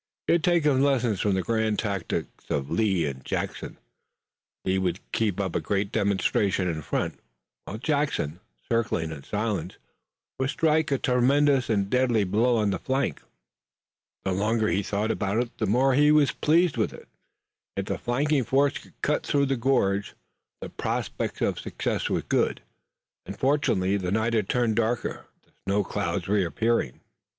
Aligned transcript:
He 0.25 0.33
had 0.33 0.43
taken 0.43 0.81
lessons 0.81 1.19
from 1.19 1.35
the 1.35 1.43
grand 1.43 1.77
tactics 1.77 2.45
of 2.49 2.71
Lee 2.71 3.05
and 3.05 3.23
Jackson. 3.23 3.77
Lee 4.65 4.79
would 4.79 4.99
keep 5.11 5.39
up 5.39 5.55
a 5.55 5.61
great 5.61 5.91
demonstration 5.91 6.67
in 6.67 6.81
front, 6.81 7.19
while 7.65 7.77
Jackson, 7.77 8.39
circling 8.67 9.11
in 9.11 9.21
silence, 9.23 9.77
would 10.39 10.49
strike 10.49 10.89
a 10.89 10.97
tremendous 10.97 11.69
and 11.69 11.87
deadly 11.87 12.23
blow 12.23 12.57
on 12.57 12.71
the 12.71 12.79
flank. 12.79 13.21
The 14.25 14.31
longer 14.31 14.69
he 14.69 14.81
thought 14.81 15.11
about 15.11 15.37
it 15.37 15.55
the 15.59 15.67
more 15.67 15.93
he 15.93 16.11
was 16.11 16.31
pleased 16.31 16.77
with 16.77 16.93
it. 16.93 17.07
If 17.75 17.85
the 17.85 17.99
flanking 17.99 18.43
force 18.43 18.79
could 18.79 18.99
cut 19.03 19.23
through 19.23 19.45
the 19.45 19.55
gorge 19.55 20.15
the 20.61 20.69
prospect 20.69 21.41
of 21.41 21.59
success 21.59 22.09
was 22.09 22.23
good, 22.23 22.63
and 23.27 23.37
fortunately 23.37 23.97
the 23.97 24.09
night 24.09 24.33
had 24.33 24.49
turned 24.49 24.77
darker, 24.77 25.27
the 25.45 25.51
snow 25.67 25.83
clouds 25.83 26.27
reappearing. 26.27 27.01